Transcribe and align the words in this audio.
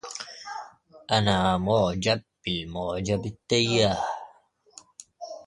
أنا 1.11 1.57
معجب 1.57 2.23
بالمعجب 2.45 3.25
التياه 3.25 4.03